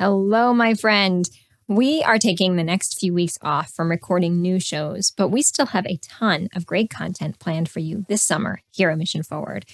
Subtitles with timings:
[0.00, 1.28] Hello, my friend.
[1.68, 5.66] We are taking the next few weeks off from recording new shows, but we still
[5.66, 9.66] have a ton of great content planned for you this summer here at Mission Forward.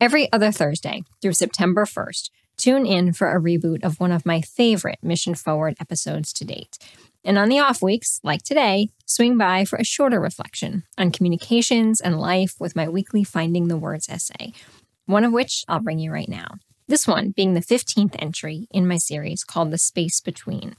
[0.00, 4.40] Every other Thursday through September 1st, tune in for a reboot of one of my
[4.40, 6.78] favorite Mission Forward episodes to date.
[7.22, 12.00] And on the off weeks, like today, swing by for a shorter reflection on communications
[12.00, 14.54] and life with my weekly Finding the Words essay,
[15.04, 16.46] one of which I'll bring you right now.
[16.88, 20.76] This one being the 15th entry in my series called The Space Between.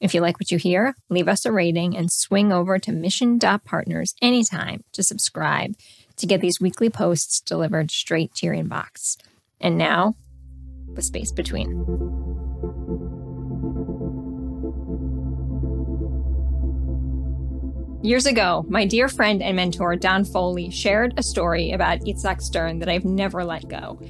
[0.00, 4.14] If you like what you hear, leave us a rating and swing over to mission.partners
[4.20, 5.76] anytime to subscribe
[6.16, 9.18] to get these weekly posts delivered straight to your inbox.
[9.60, 10.14] And now,
[10.94, 11.70] the space between.
[18.02, 22.80] Years ago, my dear friend and mentor Don Foley shared a story about Itzhak Stern
[22.80, 24.00] that I've never let go.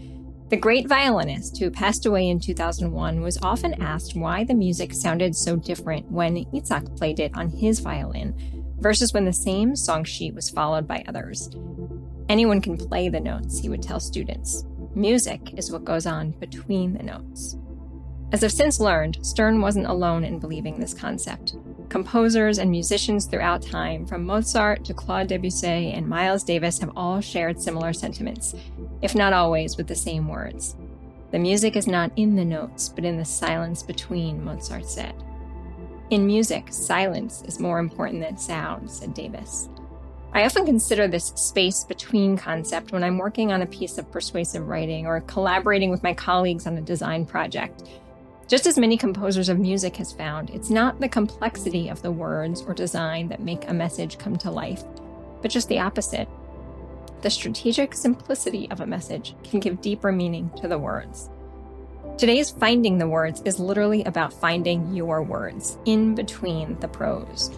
[0.49, 5.35] The great violinist who passed away in 2001 was often asked why the music sounded
[5.35, 8.33] so different when Itzhak played it on his violin
[8.79, 11.51] versus when the same song sheet was followed by others.
[12.29, 14.65] Anyone can play the notes, he would tell students.
[14.95, 17.57] Music is what goes on between the notes.
[18.31, 21.57] As I've since learned, Stern wasn't alone in believing this concept.
[21.89, 27.21] Composers and musicians throughout time, from Mozart to Claude Debussy and Miles Davis, have all
[27.21, 28.55] shared similar sentiments
[29.03, 30.77] if not always with the same words.
[31.33, 35.15] The music is not in the notes, but in the silence between, Mozart said.
[36.11, 39.69] In music, silence is more important than sound, said Davis.
[40.33, 44.69] I often consider this space between concept when I'm working on a piece of persuasive
[44.69, 47.83] writing or collaborating with my colleagues on a design project.
[48.47, 52.63] Just as many composers of music has found, it's not the complexity of the words
[52.63, 54.85] or design that make a message come to life,
[55.43, 56.29] but just the opposite
[57.27, 61.29] the strategic simplicity of a message can give deeper meaning to the words.
[62.17, 67.51] Today's Finding the Words is literally about finding your words in between the prose.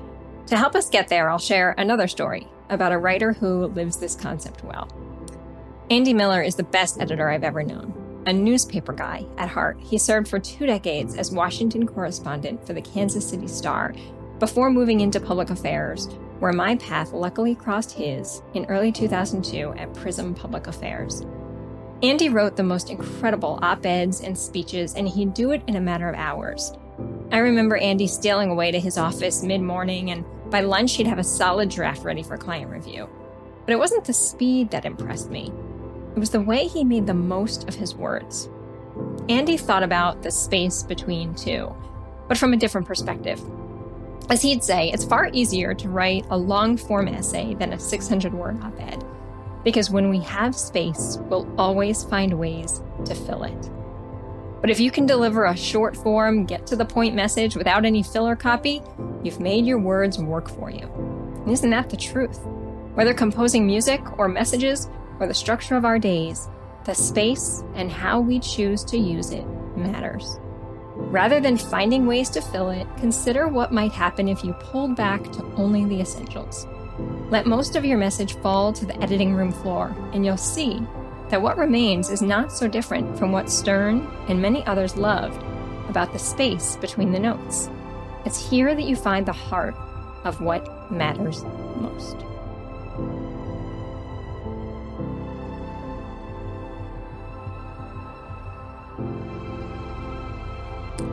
[0.46, 4.14] To help us get there, I'll share another story about a writer who lives this
[4.14, 4.89] concept well.
[5.90, 8.23] Andy Miller is the best editor I've ever known.
[8.24, 12.80] A newspaper guy at heart, he served for two decades as Washington correspondent for the
[12.80, 13.92] Kansas City Star
[14.39, 16.08] before moving into public affairs,
[16.39, 21.25] where my path luckily crossed his in early 2002 at Prism Public Affairs.
[22.03, 25.81] Andy wrote the most incredible op eds and speeches, and he'd do it in a
[25.81, 26.73] matter of hours.
[27.33, 31.19] I remember Andy stealing away to his office mid morning, and by lunch, he'd have
[31.19, 33.09] a solid draft ready for client review.
[33.67, 35.53] But it wasn't the speed that impressed me,
[36.15, 38.49] it was the way he made the most of his words.
[39.29, 41.75] Andy thought about the space between two,
[42.29, 43.41] but from a different perspective.
[44.30, 48.34] As he'd say, it's far easier to write a long form essay than a 600
[48.34, 49.02] word op ed,
[49.64, 53.70] because when we have space, we'll always find ways to fill it.
[54.61, 58.02] But if you can deliver a short form, get to the point message without any
[58.02, 58.83] filler copy,
[59.22, 60.90] you've made your words work for you.
[61.45, 62.40] And isn't that the truth?
[62.95, 64.90] Whether composing music or messages
[65.20, 66.48] or the structure of our days,
[66.84, 69.46] the space and how we choose to use it
[69.77, 70.39] matters.
[70.98, 75.23] Rather than finding ways to fill it, consider what might happen if you pulled back
[75.33, 76.67] to only the essentials.
[77.31, 80.83] Let most of your message fall to the editing room floor, and you'll see
[81.31, 85.42] that what remains is not so different from what Stern and many others loved
[85.89, 87.70] about the space between the notes.
[88.25, 89.77] It's here that you find the heart
[90.25, 91.45] of what matters
[91.77, 92.17] most.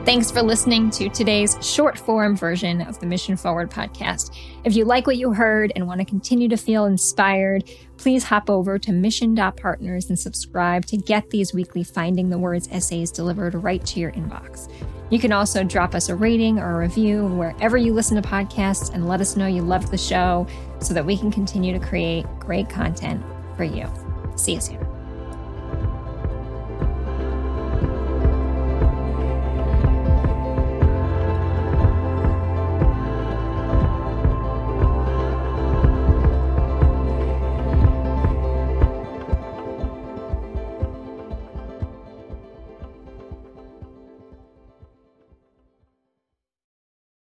[0.05, 4.35] Thanks for listening to today's short form version of the Mission Forward podcast.
[4.63, 8.49] If you like what you heard and want to continue to feel inspired, please hop
[8.49, 13.83] over to mission.partners and subscribe to get these weekly Finding the Words essays delivered right
[13.87, 14.71] to your inbox.
[15.09, 18.93] You can also drop us a rating or a review wherever you listen to podcasts
[18.93, 20.47] and let us know you loved the show
[20.79, 23.23] so that we can continue to create great content
[23.55, 23.87] for you.
[24.35, 24.84] See you soon.